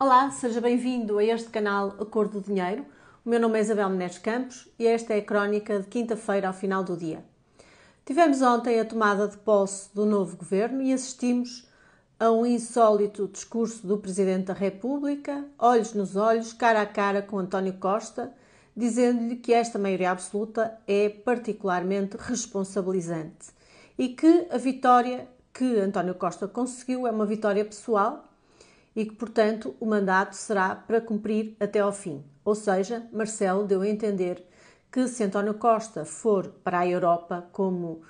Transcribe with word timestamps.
Olá, 0.00 0.30
seja 0.30 0.60
bem-vindo 0.60 1.18
a 1.18 1.24
este 1.24 1.50
canal 1.50 1.96
A 1.98 2.06
Cor 2.06 2.28
do 2.28 2.40
Dinheiro. 2.40 2.86
O 3.26 3.28
meu 3.28 3.40
nome 3.40 3.58
é 3.58 3.62
Isabel 3.62 3.90
Menezes 3.90 4.18
Campos 4.18 4.68
e 4.78 4.86
esta 4.86 5.12
é 5.12 5.18
a 5.18 5.24
crónica 5.24 5.80
de 5.80 5.88
quinta-feira 5.88 6.46
ao 6.46 6.54
final 6.54 6.84
do 6.84 6.96
dia. 6.96 7.24
Tivemos 8.06 8.40
ontem 8.40 8.78
a 8.78 8.84
tomada 8.84 9.26
de 9.26 9.36
posse 9.38 9.92
do 9.92 10.06
novo 10.06 10.36
governo 10.36 10.80
e 10.82 10.92
assistimos 10.92 11.68
a 12.16 12.30
um 12.30 12.46
insólito 12.46 13.26
discurso 13.26 13.84
do 13.84 13.98
Presidente 13.98 14.44
da 14.44 14.54
República, 14.54 15.44
olhos 15.58 15.92
nos 15.92 16.14
olhos, 16.14 16.52
cara 16.52 16.82
a 16.82 16.86
cara 16.86 17.20
com 17.20 17.36
António 17.36 17.72
Costa, 17.72 18.32
dizendo-lhe 18.76 19.34
que 19.34 19.52
esta 19.52 19.80
maioria 19.80 20.12
absoluta 20.12 20.78
é 20.86 21.08
particularmente 21.08 22.16
responsabilizante 22.16 23.48
e 23.98 24.10
que 24.10 24.46
a 24.48 24.58
vitória 24.58 25.28
que 25.52 25.80
António 25.80 26.14
Costa 26.14 26.46
conseguiu 26.46 27.04
é 27.04 27.10
uma 27.10 27.26
vitória 27.26 27.64
pessoal 27.64 28.27
e 28.98 29.06
que, 29.06 29.14
portanto, 29.14 29.76
o 29.78 29.86
mandato 29.86 30.34
será 30.34 30.74
para 30.74 31.00
cumprir 31.00 31.56
até 31.60 31.78
ao 31.78 31.92
fim. 31.92 32.24
Ou 32.44 32.56
seja, 32.56 33.06
Marcelo 33.12 33.64
deu 33.64 33.82
a 33.82 33.88
entender 33.88 34.44
que 34.90 35.06
se 35.06 35.22
António 35.22 35.54
Costa 35.54 36.04
for 36.04 36.48
para 36.64 36.80
a 36.80 36.88
Europa 36.88 37.48
como 37.52 38.02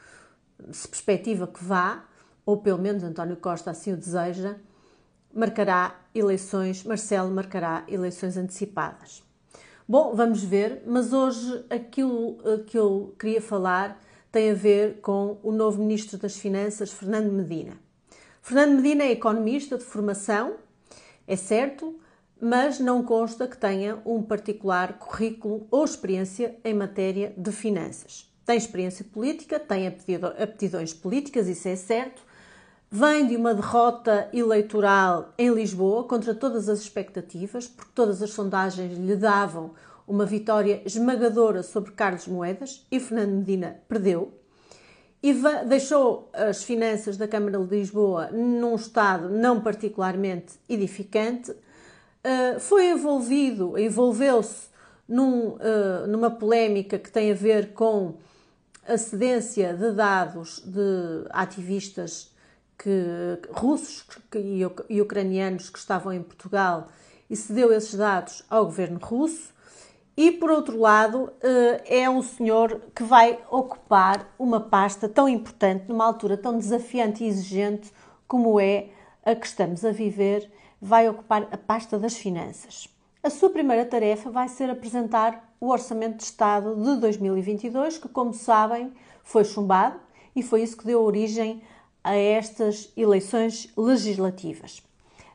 se 0.73 0.89
perspectiva 0.89 1.47
que 1.47 1.63
vá, 1.63 2.05
ou 2.47 2.57
pelo 2.57 2.79
menos 2.79 3.05
António 3.05 3.37
Costa 3.37 3.71
assim 3.71 3.93
o 3.93 3.99
deseja, 3.99 4.57
marcará 5.31 5.95
eleições, 6.15 6.83
Marcelo 6.85 7.31
marcará 7.31 7.85
eleições 7.87 8.39
antecipadas. 8.39 9.23
Bom, 9.87 10.15
vamos 10.15 10.43
ver, 10.43 10.85
mas 10.87 11.13
hoje 11.13 11.67
aquilo 11.69 12.39
eh, 12.47 12.59
que 12.67 12.79
eu 12.79 13.15
queria 13.19 13.43
falar 13.43 14.01
tem 14.33 14.53
a 14.53 14.55
ver 14.55 15.03
com 15.03 15.39
o 15.43 15.53
novo 15.53 15.83
Ministro 15.83 16.17
das 16.17 16.39
Finanças, 16.39 16.91
Fernando 16.91 17.31
Medina. 17.31 17.75
Fernando 18.41 18.77
Medina 18.77 19.05
é 19.05 19.11
economista 19.11 19.77
de 19.77 19.85
formação, 19.85 20.57
é 21.29 21.37
certo, 21.37 21.95
mas 22.41 22.81
não 22.81 23.03
consta 23.03 23.47
que 23.47 23.57
tenha 23.57 24.01
um 24.05 24.23
particular 24.23 24.95
currículo 24.95 25.67
ou 25.71 25.85
experiência 25.85 26.57
em 26.65 26.73
matéria 26.73 27.35
de 27.37 27.53
finanças. 27.53 28.33
Tem 28.47 28.57
experiência 28.57 29.05
política, 29.05 29.61
tem 29.61 29.87
aptidões 29.87 30.95
políticas, 30.95 31.47
isso 31.47 31.69
é 31.69 31.77
certo. 31.77 32.23
Vem 32.91 33.27
de 33.27 33.37
uma 33.37 33.53
derrota 33.53 34.31
eleitoral 34.33 35.35
em 35.37 35.53
Lisboa 35.53 36.05
contra 36.05 36.35
todas 36.35 36.67
as 36.67 36.81
expectativas, 36.81 37.69
porque 37.69 37.93
todas 37.95 38.23
as 38.23 38.31
sondagens 38.31 38.97
lhe 38.97 39.15
davam 39.15 39.73
uma 40.07 40.25
vitória 40.25 40.81
esmagadora 40.87 41.63
sobre 41.63 41.93
Carlos 41.93 42.27
Moedas 42.27 42.87
e 42.91 42.99
Fernando 42.99 43.37
Medina 43.37 43.83
perdeu. 43.87 44.33
E 45.23 45.35
deixou 45.67 46.31
as 46.33 46.63
finanças 46.63 47.17
da 47.17 47.27
Câmara 47.27 47.59
de 47.59 47.77
Lisboa 47.77 48.31
num 48.31 48.77
estado 48.77 49.29
não 49.29 49.61
particularmente 49.61 50.55
edificante. 50.69 51.51
Uh, 51.51 52.61
foi 52.61 52.91
envolvido, 52.91 53.77
envolveu-se 53.77 54.69
num, 55.09 55.55
uh, 55.55 56.07
numa 56.07 56.31
polémica 56.31 56.99
que 56.99 57.11
tem 57.11 57.33
a 57.33 57.35
ver 57.35 57.73
com 57.73 58.15
a 58.87 58.97
cedência 58.97 59.75
de 59.75 59.93
dados 59.93 60.63
de 60.65 61.27
ativistas 61.31 62.31
que, 62.79 63.39
russos 63.51 64.07
e 64.89 65.01
ucranianos 65.01 65.69
que 65.69 65.79
estavam 65.79 66.13
em 66.13 66.23
Portugal 66.23 66.89
e 67.29 67.37
cedeu 67.37 67.73
esses 67.73 67.95
dados 67.95 68.45
ao 68.49 68.65
governo 68.65 68.99
russo. 69.03 69.53
E 70.19 70.33
por 70.33 70.51
outro 70.51 70.81
lado, 70.81 71.33
eh, 71.41 72.01
é 72.01 72.11
um 72.11 72.23
senhor 72.23 72.81
que 72.93 73.05
vai 73.05 73.39
ocupar 73.49 74.29
uma 74.37 74.59
pasta 74.59 75.09
tão 75.09 75.29
importante, 75.29 75.85
numa 75.87 76.05
altura 76.05 76.37
tão 76.37 76.59
desafiante 76.59 77.23
e 77.23 77.29
exigente 77.29 77.93
como 78.27 78.59
é 78.59 78.89
a 79.25 79.37
que 79.37 79.47
estamos 79.47 79.85
a 79.85 79.93
viver, 79.93 80.51
vai 80.83 81.09
ocupar 81.09 81.47
a 81.53 81.57
pasta 81.57 81.97
das 81.97 82.17
finanças. 82.17 82.89
A 83.23 83.31
sua 83.31 83.49
primeira 83.49 83.85
tarefa 83.85 84.29
vai 84.29 84.49
ser 84.49 84.69
apresentar 84.69 85.55
o 85.61 85.69
Orçamento 85.69 86.17
de 86.17 86.25
Estado 86.25 86.75
de 86.75 86.97
2022, 86.97 87.99
que, 87.99 88.09
como 88.09 88.35
sabem, 88.35 88.93
foi 89.23 89.45
chumbado 89.45 90.01
e 90.35 90.43
foi 90.43 90.65
isso 90.65 90.77
que 90.77 90.85
deu 90.85 91.01
origem 91.01 91.63
a 92.03 92.17
estas 92.17 92.93
eleições 92.97 93.73
legislativas. 93.77 94.83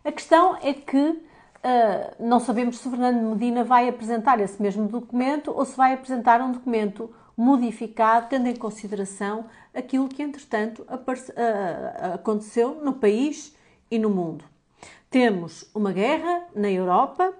A 0.03 0.11
questão 0.11 0.57
é 0.61 0.73
que 0.73 1.23
uh, 1.63 2.23
não 2.23 2.39
sabemos 2.39 2.77
se 2.77 2.89
Fernando 2.89 3.21
Medina 3.21 3.63
vai 3.63 3.87
apresentar 3.87 4.39
esse 4.39 4.61
mesmo 4.61 4.87
documento 4.87 5.51
ou 5.51 5.65
se 5.65 5.75
vai 5.75 5.93
apresentar 5.93 6.41
um 6.41 6.51
documento 6.51 7.09
modificado, 7.35 8.27
tendo 8.29 8.47
em 8.47 8.55
consideração 8.55 9.45
aquilo 9.73 10.07
que, 10.07 10.21
entretanto, 10.21 10.83
uh, 10.83 12.13
aconteceu 12.13 12.75
no 12.83 12.93
país 12.93 13.55
e 13.89 13.97
no 13.97 14.09
mundo. 14.09 14.45
Temos 15.09 15.69
uma 15.73 15.91
guerra 15.91 16.45
na 16.55 16.69
Europa, 16.69 17.33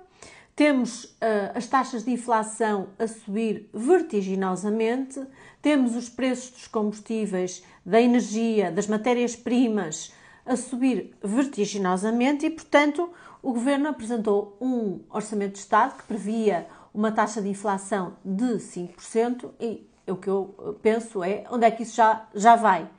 temos 0.56 1.06
uh, 1.06 1.52
as 1.56 1.68
taxas 1.68 2.04
de 2.04 2.12
inflação 2.12 2.90
a 2.98 3.08
subir 3.08 3.70
vertiginosamente, 3.74 5.22
temos 5.62 5.96
os 5.96 6.10
preços 6.10 6.52
dos 6.52 6.68
combustíveis, 6.68 7.64
da 7.86 8.02
energia, 8.02 8.72
das 8.72 8.88
matérias-primas 8.88 10.14
a 10.46 10.56
subir 10.56 11.16
vertiginosamente 11.24 12.46
e, 12.46 12.50
portanto, 12.50 13.10
o 13.44 13.52
governo 13.52 13.90
apresentou 13.90 14.58
um 14.60 15.02
orçamento 15.10 15.54
de 15.54 15.60
Estado 15.60 15.98
que 15.98 16.04
previa 16.04 16.66
uma 16.94 17.12
taxa 17.12 17.42
de 17.42 17.50
inflação 17.50 18.16
de 18.24 18.56
5% 18.56 19.52
e 19.60 19.86
o 20.08 20.16
que 20.16 20.30
eu 20.30 20.80
penso 20.82 21.22
é 21.22 21.44
onde 21.52 21.66
é 21.66 21.72
que 21.72 21.84
isso 21.84 21.96
já, 21.96 22.26
já 22.34 22.56
vai. 22.56 22.90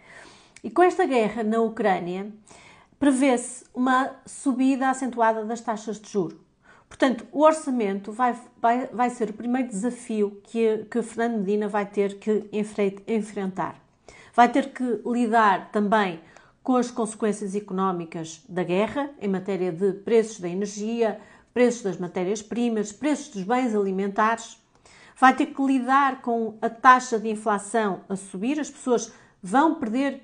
E 0.63 0.69
com 0.71 0.83
esta 0.83 1.07
guerra 1.07 1.43
na 1.43 1.61
Ucrânia, 1.61 2.31
prevê-se 2.99 3.65
uma 3.75 4.11
subida 4.27 4.91
acentuada 4.91 5.45
das 5.47 5.63
taxas 5.63 5.99
de 5.99 6.11
juro. 6.11 6.39
Portanto, 6.89 7.27
o 7.33 7.43
orçamento 7.43 8.13
vai, 8.13 8.39
vai, 8.61 8.87
vai 8.89 9.11
ser 9.11 9.31
o 9.31 9.35
primeiro 9.35 9.69
desafio 9.69 10.43
que, 10.45 10.87
que 10.91 11.03
Fernando 11.03 11.39
Medina 11.39 11.69
vai 11.69 11.87
ter 11.87 12.19
que 12.19 12.49
enfrentar. 13.07 13.77
Vai 14.35 14.51
ter 14.51 14.73
que 14.73 15.01
lidar 15.07 15.71
também 15.71 16.21
com 16.65 16.77
as 16.77 16.91
consequências 16.91 17.55
económicas 17.55 18.43
da 18.49 18.65
guerra 18.65 19.11
em 19.21 19.29
matéria 19.29 19.71
de 19.71 19.93
preços 19.93 20.41
da 20.41 20.49
energia, 20.49 21.21
preços 21.53 21.83
das 21.83 21.99
matérias-primas, 21.99 22.91
preços 22.91 23.29
dos 23.29 23.43
bens 23.43 23.77
alimentares. 23.77 24.59
Vai 25.21 25.37
ter 25.37 25.47
que 25.47 25.63
lidar 25.63 26.23
com 26.23 26.57
a 26.63 26.71
taxa 26.71 27.21
de 27.21 27.29
inflação 27.29 28.01
a 28.09 28.17
subir, 28.17 28.59
as 28.59 28.71
pessoas 28.71 29.13
vão 29.43 29.75
perder 29.75 30.23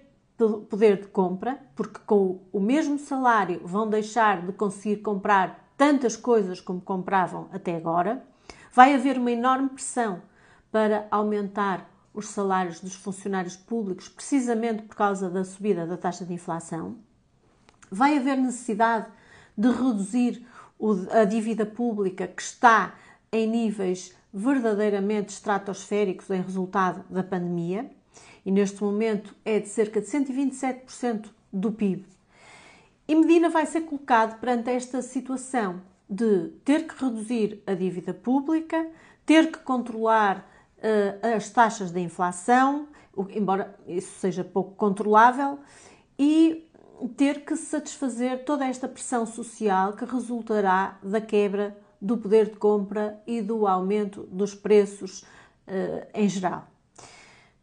poder 0.71 1.03
de 1.03 1.09
compra, 1.09 1.61
porque 1.77 2.01
com 2.07 2.41
o 2.51 2.59
mesmo 2.59 2.99
salário 2.99 3.61
vão 3.63 3.87
deixar 3.91 4.41
de 4.41 4.53
conseguir 4.55 5.03
comprar 5.03 5.71
tantas 5.77 6.17
coisas 6.17 6.59
como 6.59 6.81
compravam 6.81 7.51
até 7.53 7.77
agora. 7.77 8.25
Vai 8.73 8.95
haver 8.95 9.19
uma 9.19 9.31
enorme 9.31 9.69
pressão 9.69 10.23
para 10.73 11.07
aumentar 11.11 11.87
os 12.13 12.29
salários 12.29 12.81
dos 12.81 12.95
funcionários 12.95 13.57
públicos, 13.57 14.09
precisamente 14.09 14.83
por 14.83 14.97
causa 14.97 15.31
da 15.31 15.45
subida 15.45 15.87
da 15.87 15.97
taxa 15.97 16.25
de 16.25 16.33
inflação. 16.33 16.97
Vai 17.91 18.19
haver 18.19 18.37
necessidade 18.37 19.07
de 19.57 19.69
reduzir 19.71 20.47
a 21.11 21.25
dívida 21.25 21.67
pública 21.67 22.27
que 22.27 22.43
está 22.43 22.95
em 23.33 23.47
níveis 23.47 24.15
verdadeiramente 24.33 25.33
estratosféricos 25.33 26.31
em 26.31 26.41
resultado 26.41 27.05
da 27.11 27.23
pandemia, 27.23 27.91
e 28.45 28.51
neste 28.51 28.83
momento 28.83 29.35
é 29.45 29.59
de 29.61 29.69
cerca 29.69 30.01
de 30.01 30.07
127% 30.07 31.29
do 31.53 31.73
PIB. 31.73 32.07
E 33.07 33.15
Medina 33.15 33.51
vai 33.51 33.67
ser 33.67 33.83
colocado 33.83 34.39
perante 34.41 34.71
esta 34.71 35.03
situação 35.03 35.83
de 36.09 36.49
ter 36.65 36.87
que 36.87 37.05
reduzir 37.05 37.63
a 37.67 37.75
dívida 37.75 38.15
pública, 38.15 38.89
ter 39.27 39.51
que 39.51 39.59
controlar 39.59 40.50
as 41.37 41.51
taxas 41.51 41.91
de 41.91 42.01
inflação, 42.01 42.89
embora 43.31 43.79
isso 43.87 44.19
seja 44.19 44.43
pouco 44.43 44.75
controlável, 44.75 45.59
e 46.19 46.71
ter 47.17 47.45
que 47.45 47.57
satisfazer 47.57 48.45
toda 48.45 48.67
esta 48.67 48.87
pressão 48.89 49.25
social 49.25 49.95
que 49.95 50.05
resultará 50.05 50.99
da 51.03 51.21
quebra 51.21 51.77
do 52.01 52.17
poder 52.17 52.51
de 52.51 52.57
compra 52.57 53.21
e 53.27 53.43
do 53.43 53.67
aumento 53.67 54.23
dos 54.31 54.55
preços 54.55 55.23
uh, 55.23 56.07
em 56.15 56.29
geral. 56.29 56.67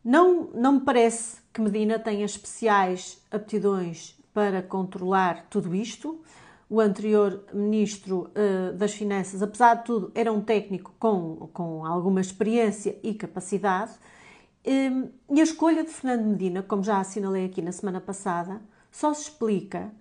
Não, 0.03 0.49
não 0.53 0.73
me 0.73 0.81
parece 0.81 1.37
que 1.53 1.59
Medina 1.59 1.99
tenha 1.99 2.25
especiais 2.25 3.21
aptidões 3.31 4.15
para 4.33 4.61
controlar 4.61 5.47
tudo 5.49 5.73
isto 5.73 6.21
o 6.69 6.81
anterior 6.81 7.45
ministro 7.53 8.29
uh, 8.29 8.73
das 8.73 8.93
Finanças, 8.93 9.41
apesar 9.41 9.75
de 9.75 9.85
tudo, 9.85 10.11
era 10.13 10.31
um 10.31 10.41
técnico 10.41 10.93
com, 10.99 11.49
com 11.53 11.85
alguma 11.85 12.19
experiência 12.19 12.97
e 13.01 13.13
capacidade. 13.13 13.91
Um, 14.65 14.71
ehm, 14.71 15.09
e 15.31 15.39
a 15.39 15.43
escolha 15.43 15.83
de 15.83 15.89
Fernando 15.89 16.25
Medina, 16.25 16.61
como 16.61 16.83
já 16.83 16.99
assinalei 16.99 17.45
aqui 17.45 17.61
na 17.61 17.71
semana 17.71 18.01
passada, 18.01 18.61
só 18.91 19.13
se 19.13 19.23
explica 19.23 19.91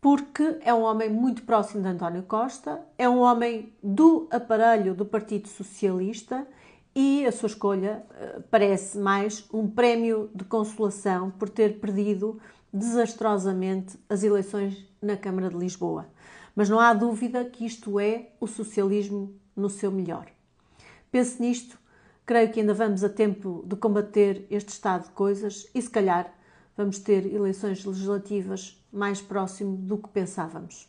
porque 0.00 0.58
é 0.60 0.72
um 0.72 0.82
homem 0.82 1.10
muito 1.10 1.42
próximo 1.42 1.82
de 1.82 1.88
António 1.88 2.22
Costa, 2.22 2.80
é 2.96 3.08
um 3.08 3.18
homem 3.18 3.72
do 3.82 4.28
aparelho 4.30 4.94
do 4.94 5.04
Partido 5.04 5.48
Socialista 5.48 6.46
e 6.94 7.26
a 7.26 7.32
sua 7.32 7.48
escolha 7.48 8.06
uh, 8.10 8.42
parece 8.50 8.96
mais 8.96 9.46
um 9.52 9.68
prémio 9.68 10.30
de 10.34 10.44
consolação 10.44 11.30
por 11.30 11.50
ter 11.50 11.78
perdido 11.78 12.40
desastrosamente 12.76 13.98
as 14.08 14.22
eleições 14.22 14.86
na 15.00 15.16
Câmara 15.16 15.48
de 15.48 15.56
Lisboa. 15.56 16.06
Mas 16.54 16.68
não 16.68 16.78
há 16.78 16.92
dúvida 16.92 17.44
que 17.44 17.64
isto 17.64 17.98
é 17.98 18.32
o 18.40 18.46
socialismo 18.46 19.34
no 19.54 19.68
seu 19.68 19.90
melhor. 19.90 20.26
Pense 21.10 21.40
nisto, 21.40 21.78
creio 22.24 22.50
que 22.50 22.60
ainda 22.60 22.74
vamos 22.74 23.02
a 23.02 23.08
tempo 23.08 23.64
de 23.66 23.76
combater 23.76 24.46
este 24.50 24.70
estado 24.70 25.04
de 25.04 25.10
coisas 25.10 25.66
e, 25.74 25.80
se 25.80 25.90
calhar, 25.90 26.32
vamos 26.76 26.98
ter 26.98 27.26
eleições 27.32 27.84
legislativas 27.84 28.84
mais 28.92 29.20
próximo 29.20 29.76
do 29.76 29.98
que 29.98 30.08
pensávamos. 30.08 30.88